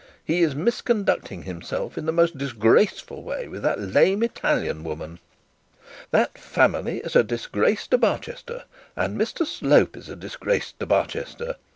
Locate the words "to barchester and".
7.85-9.15